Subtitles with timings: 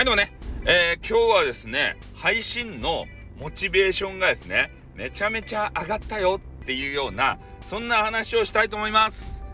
[0.00, 0.32] はい、でもね、
[0.64, 3.04] えー、今日はですね、配信の
[3.38, 9.44] モチベーションがですね、めちゃめちゃ上がったよっていうような、そんな話をしたいと思います。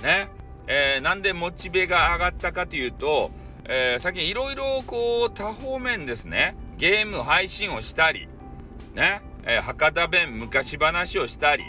[0.00, 0.28] ね。
[0.68, 3.32] えー、なんでモチベが上がったかというと、
[3.64, 8.28] えー、最近いろいろこう多方面ですね、ゲーム配信をしたり、
[8.94, 11.64] ね、えー、博多弁昔話をしたり、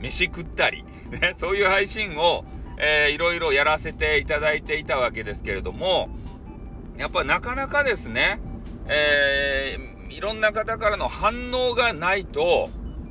[0.00, 2.46] 飯食ったり、ね、そういう配信を、
[2.78, 6.08] えー、いろいろやらせていただいていたわけですけれども、
[6.96, 8.40] やっぱなかなかですね、
[8.86, 12.70] えー、いろんな方からの反応がないと、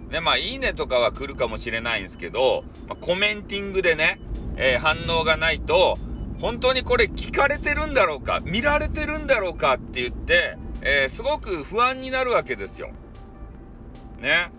[0.09, 4.20] ね、まあ、いいねとかは来るかもしれないんですけど、まあ、コメンティングでね、
[4.56, 5.98] えー、反応がないと、
[6.40, 12.90] 本当にこれ聞かれてるんだろうか、見られてるんだろうかって言って、えー、すごく不安になるわけですよ。
[14.20, 14.52] ね。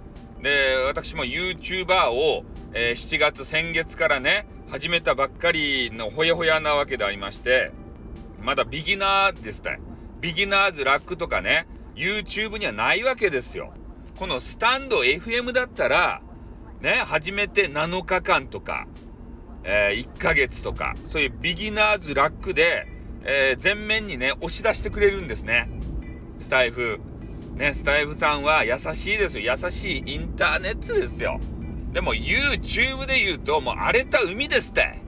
[0.43, 7.73] で、私も YouTuber を、えー、7月先月からね、始めたばっかりのほやほやなわけでありまして、
[8.45, 9.79] まだビギナーですね。
[10.21, 13.73] ビギナーズラックとかね、YouTube にはないわけですよ。
[14.19, 16.21] このスタンド FM だったら、
[16.83, 18.87] ね、始めて7日間とか、
[19.65, 22.87] えー、1ヶ月とか、そういうビギナーズラックで、
[23.25, 25.69] えー、前面にね、押し出してくれるんですね。
[26.39, 27.01] スタイフ。
[27.55, 29.57] ね、スタイフさんは優しいですよ。
[29.59, 31.41] 優しいインターネットですよ。
[31.93, 34.99] でも YouTube で言うともう荒れた海ですって。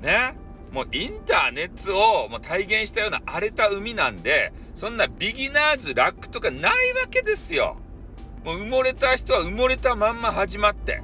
[0.00, 0.39] ね。
[0.72, 7.76] もうインターネットをもう体現したような荒れた海なんで、そんなビギナーズラックとかないわけですよ。
[8.44, 11.02] もう埋もれた人は埋もれたまんま始まって。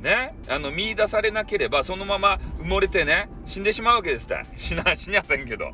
[0.00, 0.34] ね？
[0.48, 4.44] あの、見出されなければそのまま埋もれてね、死んでしまうわけですって。
[4.56, 5.72] 死な、死にゃせんけど。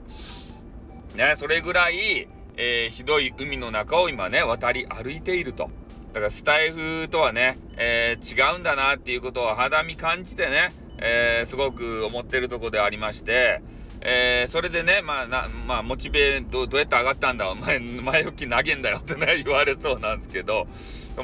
[1.14, 5.70] ね、それぐらい、えー、ひどい海の中を今ね、渡り歩いていると。
[6.12, 10.72] だからスタイフとはね、えー、違うんだなっていうことを肌身感じてね、
[11.04, 13.60] えー、すごく思ってるとこでありまして、
[14.00, 20.68] えー、それでね、まあ、な、まあ、モチベど、どうやって上がったんだお前、前置き投げんだよってね、 言われそうなんですけど、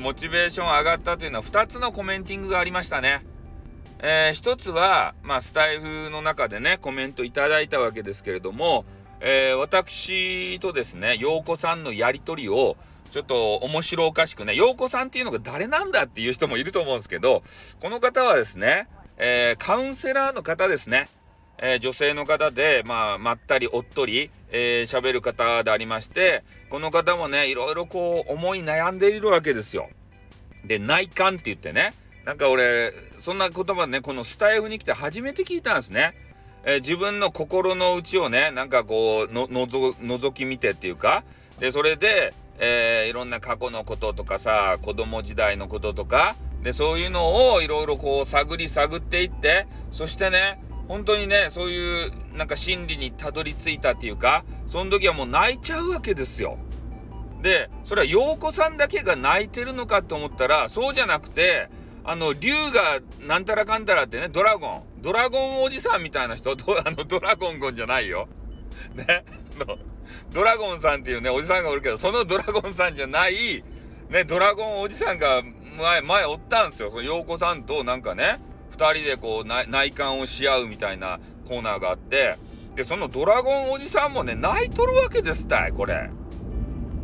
[0.01, 3.25] モチベーション上がったというのは2つのコメンティングがありましたね。
[4.01, 8.85] えー、1つは、まあ、スタイフの中でね、コメントいただいたわけですけれども、
[9.21, 12.77] えー、私とですね、陽子さんのやりとりを、
[13.11, 17.43] ちょっと面白おかしくね、陽子さんっていうのが誰なんだっていう人もいると思うんですけど、
[17.81, 18.87] この方はですね、
[19.19, 21.09] えー、カウンセラーの方ですね。
[21.61, 29.91] えー、女性の方で、まあ、まったりおっとり、えー、喋る方でありまして、この方もね、いろいろこう、思い悩んでいるわけですよ。
[30.65, 36.15] で、内観って言ってね、なんか俺、そんな言葉ね、このスタイフに来て初めて聞いたんですね。
[36.65, 41.25] え、自分の心の内をね、なんかこう、の、のぞ、覗き見てっていうか、
[41.59, 56.59] で、それで、えー、いろんな過去のこととかさ、子供時代のこととか、で、そういうのをいろいろこう探り探っていって、そしてね、本当にね、そういうなんか心理にたどり着いたっていうか、その時はもう泣いちゃうわけですよ。
[57.43, 61.69] で、それは陽子さんだけが泣いてるのかと思ったら、そうじゃなくて、
[62.05, 64.83] あの、竜がなんたらかんたらってね、ドラゴン。
[65.03, 66.55] ドラゴンおじさんみたいな人、あ
[66.91, 68.29] の、ドラゴンゴンじゃないよ。
[68.95, 69.25] ね。
[70.33, 73.63] ドラゴンさんっていうね、おじさんがおるけど、そのドラゴンさんじゃない、
[74.09, 75.43] ね、ドラゴンおじさんが
[75.79, 76.91] 前、前おったんですよ。
[76.91, 78.41] その陽子さんとなんかね、
[78.71, 82.37] 二人でこう内観をし合うみたいなコーナーがあって、
[82.75, 85.95] で、そのドラゴンおじさんもね、泣いとるわけですたい、これ。
[85.95, 86.11] あ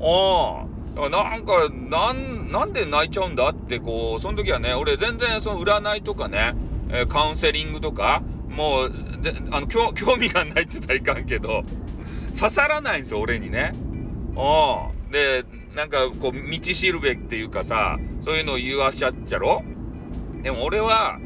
[0.00, 0.74] あ。
[1.08, 6.54] なんか、なん、なんで泣いちゃうんだって、こう、その時はね、俺全然その占いとかね、
[6.90, 11.64] え、カウンセリングとか、もう、で、あの、興味がないって言ったらいかんけど、
[12.38, 13.72] 刺さらないんですよ、俺にね。
[14.36, 15.12] ああ。
[15.12, 19.62] で、なんかこう、道しるべっていうかさ、そういうのを言わしちゃっちゃろ？
[20.42, 21.18] でも俺は、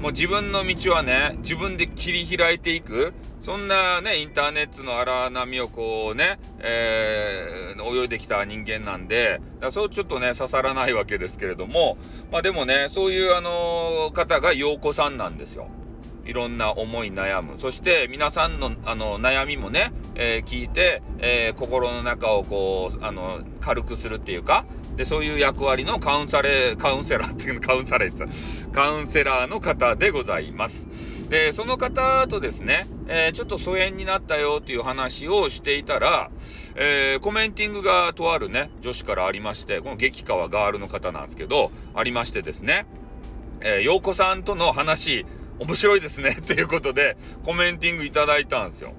[0.00, 11.98] もう自分の道はね、自分で切り開いていく、そんなね、インターネットの荒波をこうね、えー、泳いできた人間なんで、だそうちょっとね、刺さらないわけですけれども、
[12.30, 15.68] まあでもね、そういうあの、方が陽子さんなんですよ。
[16.24, 17.58] いろんな思い悩む。
[17.58, 24.64] そして皆さんのあの悩みもね、えー、聞いて、えー、心の中をこう、あの、軽くするっていうか、
[24.96, 28.24] で、そういう役割のカウンサレ、カウンセラーっていうの、カウンサレーって
[28.72, 30.88] カウンセラーの方でございます。
[31.28, 36.30] で、その方とですね、えー、ちょっと疎遠になったよっていう話をしていたら、
[36.76, 42.86] えー、コメンティングがとあるね、女子からありまして、この激川ガールの方なんですけど、ありましてですね、
[43.60, 45.26] えー、子さんとの話、
[45.58, 48.92] 面白いですねっていうことで、コメンティングいただいたんですよ。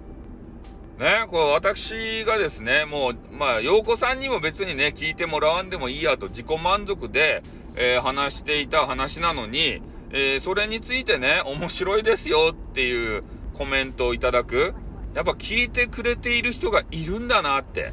[0.99, 7.43] ね、こう私がですね、もう、まあ、陽子さんにも別にね、聞いてもらわんでもいいやと自己満足で、
[7.75, 9.81] えー、話していた話なのに、
[10.11, 14.73] えー、それについてね、面白いですよっていうコメントをいただく、
[15.13, 17.91] やっぱ聞いてくれている人がいるんだなって、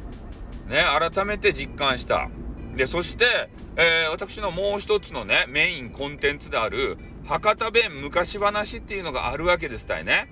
[0.69, 2.29] ね、改めて実感した。
[2.73, 10.29] で、そして、えー、私のもう一つのね、メインコンテンツである、博多弁昔話っていうのがあるわけですたいね。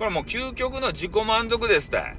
[0.00, 2.16] これもう究極の自己満足ですたい。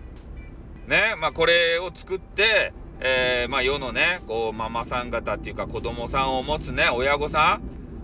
[0.88, 7.60] ね、まあこれを作って、えー、まあ世のね、こう、ママさん方っていうか子供さんを持つね、親御さ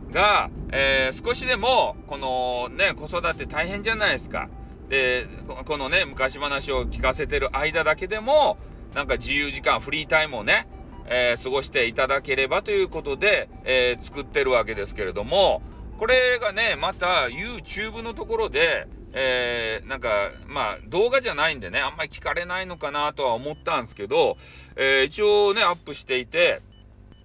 [0.10, 4.50] んが、えー、少しでも、このね、子育て大変じゃないですか。
[4.90, 8.58] で、このね、昔話を聞かせてる間だけでも、
[8.96, 10.68] なんか自由時間、フリータイムをね、
[11.06, 15.62] えー、過ごしていただければということで、えー、作ってるわけですけれども、
[16.00, 18.88] これがね、また YouTube のところで、
[19.20, 20.10] えー、なんか、
[20.48, 24.38] まあ、動画じゃないんでね、あんまり聞かれないのかなとは思ったんですけど、
[24.76, 26.62] えー、一応ね、アップしていて、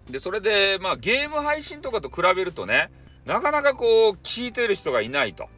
[0.08, 2.88] で、それで、まあ、ゲーム配信とかと比べるとね、
[3.26, 5.48] なかなかこう、聞いてる人がいないと。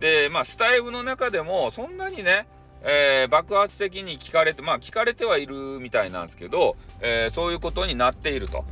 [0.00, 2.48] で、まあ、スタイフの中でも、そんなにね、
[2.82, 8.64] えー、爆発的に聞かれて、まあ、聞かれてはいるみたいなんですけど、えー、そういうことになっていると。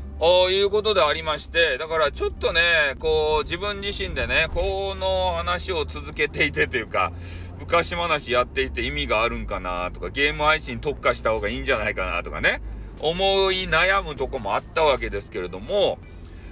[0.51, 2.61] いうことでありまして、だからちょっとね、
[3.01, 7.11] こう自分自身でね、この話を続けていてというか、
[7.59, 12.63] 昔話やっていて意味があるんかなとか、ゲーム配信特化した方がいいんじゃないかなとかね、
[13.01, 15.99] 思い悩むとこもあったわけですけれども、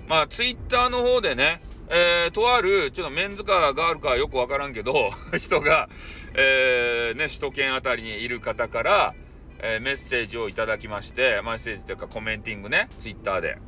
[0.08, 5.88] まあツイッターの方でね、えー、とある、ちょっとメンズカーガールかよくわからんけど、 人が、
[6.34, 9.14] えー、ね、首都圏あたりにいる方から、
[9.62, 13.58] えー、メッセージをいただきまして、メッセージというかコメンティングね、ツイッターで。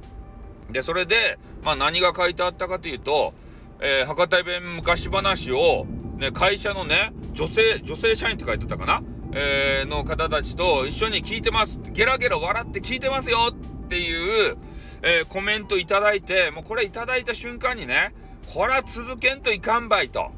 [0.70, 3.34] で、それで、まあ何が書いてあったかというと、
[3.80, 5.86] えー、博多弁昔話を、
[6.16, 9.02] ね、会社のね、女性、女性社員って書いてあったかな？
[9.34, 11.80] えー、の方たちと一緒に聞いてます。
[11.90, 14.56] ゲラゲラ笑って聞いてますよっていう、
[15.02, 18.14] えー、コメントいただいて、もうこれいただいた瞬間にね、
[18.52, 20.30] これは続けんといかんばいと。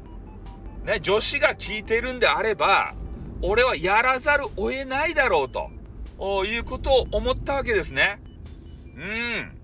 [0.85, 2.93] ね、女子が聞いてるんであれば、
[3.47, 5.69] 俺はやらざるを得ないだろうと、
[6.45, 8.19] いうことを思ったわけですね。
[8.95, 9.57] うん。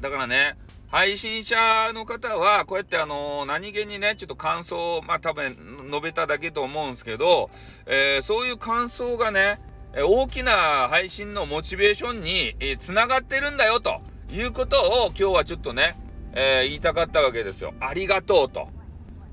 [0.00, 0.56] だからね、
[0.90, 1.56] 配信者
[1.92, 7.50] の方は、こうやってあのー、何気にね、ちょっと感想、まあ多分述べただけと思うんですけど、
[7.86, 9.60] えー、そういう感想がね、
[9.94, 10.52] 大きな
[10.88, 14.00] 配信のモチベーションに、えー、つながってるんだよと。
[14.30, 14.76] いうこと
[15.06, 15.98] を今日はちょっとね、
[16.34, 17.72] えー、言いたかったわけですよ。
[17.80, 18.68] ありがとうと。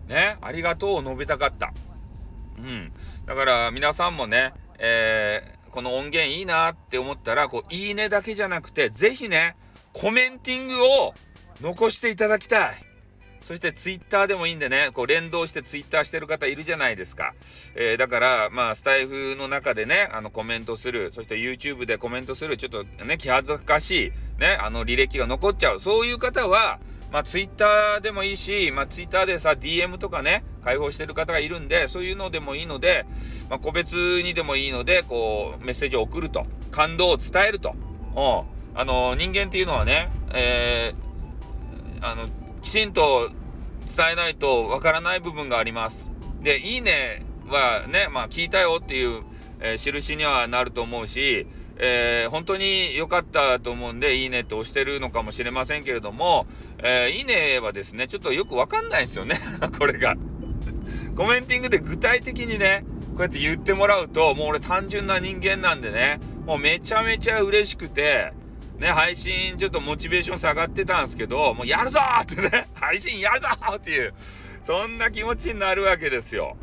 [0.08, 1.74] ね、ありがとうを述べたかった。
[2.58, 2.94] うん。
[3.26, 9.56] だから皆さんもね、えー、この音源いいなって思ったら、こう、いいねだけじゃなくて、ぜひね、
[9.94, 11.14] コメンティングを
[11.62, 12.86] 残していただきたい。
[13.46, 17.36] そしてツイッターでもいいんでね、こう連動してツイッターしてる方いるじゃないですか。
[17.76, 25.80] えー、だから、まあ、スタイフの中でね、あのコメントする、そして YouTube でコメントする、ちょっとね、気恥ずかしい、ね、あの履歴が残っちゃう。
[25.80, 26.80] そういう方は、
[27.16, 33.06] まあ、ツイッターでもいいし、まあ、ツイッターでさ、DM とかね、開放してる方がいるんで、そういうのでもいいので、
[33.50, 36.46] まあ、個別にでもいいので、こう、メッセージを送ると。
[36.72, 37.74] 感動を伝えると。
[38.18, 38.78] うん。
[38.78, 42.24] あの、人間っていうのはね、えー、あの、
[42.62, 43.30] きちんと
[43.86, 46.12] 伝えないとわからない部分があります。
[46.42, 49.24] で、いいねはね、まあ聞いたよっていう、
[49.62, 56.48] えー、印にはなると思うし、えー、本当に良かったと思うんで、いいねって押してるのかもしれませんけれども、
[56.80, 59.36] えー、いいねはですね、ちょっとよくわかんないですよね、
[59.78, 60.16] これが。
[61.16, 68.34] コメンティングで具体的にね、こうやって言ってもらうと、もう俺単純な人間なんでね、もうめちゃめちゃ嬉しくて、
[68.78, 74.14] ね、配信ちょっとモチベーション下がってたんですけど、もうやるぞってね、配信やるぞっていう、
[74.62, 76.58] そんな気持ちになるわけですよ。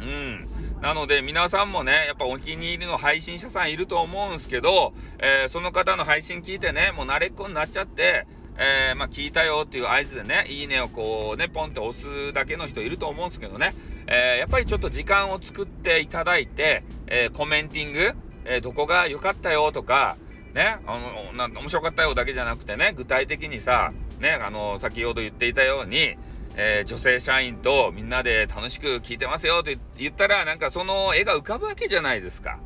[0.00, 0.47] うん。
[0.80, 8.26] なので皆さんもね、やっぱお気に入りの配信者さんいると思うんすけど、えー、その方の配信聞いてね、もう慣れっこになっちゃって、
[8.58, 13.74] えー、まあ、聞いたよっていう合図でね、いいねをこうね、ポンって押すだけの人いると思うんですけどね、
[14.06, 18.12] えー、やっぱりちょっと時間を作っていただいて、えコメンティング、
[18.44, 20.16] えどこが良かったよとか、
[20.54, 20.98] ね、あ
[21.32, 26.16] の、な面白かったよだけじゃなくてね、具体的にさ、ね、あの、先ほど言っていたように、
[26.60, 32.58] えー、女性社員とみんなで楽しく聞いてますよと言ったら、なんかその絵が浮かぶわけじゃないですか。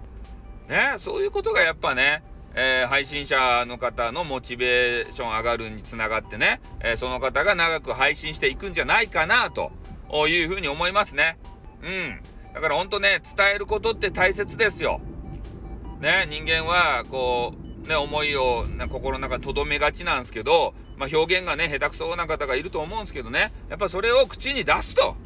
[0.68, 2.22] ね、そういうことがやっぱね、
[2.54, 9.70] えー、配信者の方のモチベーション上がるにつながってね、えー、その方が長く配信していくんじゃないかなと
[10.26, 11.38] いうふうに思いますね。
[11.82, 12.20] うん。
[12.54, 15.02] だからほんとね、伝えることって大切ですよ。
[16.00, 25.16] ね、人間はこう、ね、思いを、心の中に留めがちなんですけど、まあ、表現がね、下手くそな方がいると思うんですけどね、やっぱそれを口に出すと。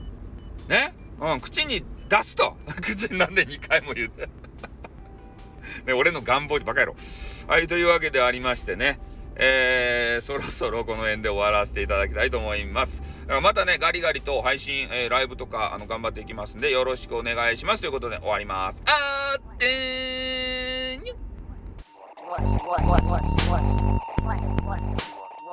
[0.69, 0.95] ね？
[1.21, 2.57] うん、口に出すと。
[2.81, 4.29] 口になんで2回も言うて。
[5.87, 6.97] ね、俺の願望にバカ野郎。
[7.49, 8.99] はい、というわけでありましてね、
[9.37, 13.03] えー、そろそろこの辺で終わらせていただきたいと思います。
[13.43, 17.81] またね、ガリガリと配信、えー、ライブとか、あの、頑張っていきますんで、よろしくお願いします。
[17.81, 18.83] ということで終わります。
[18.87, 21.15] あーってーにゅ